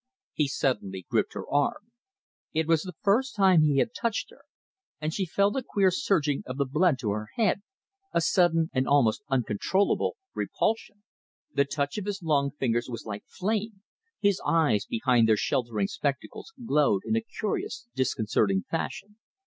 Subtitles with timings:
[0.33, 1.91] He suddenly gripped her arm.
[2.55, 4.45] It was the first time he had touched her,
[4.99, 7.61] and she felt a queer surging of the blood to her head,
[8.11, 11.03] a sudden and almost uncontrollable repulsion.
[11.53, 13.83] The touch of his long fingers was like flame;
[14.19, 19.17] his eyes, behind their sheltering spectacles, glowed in a curious, disconcerting fashion.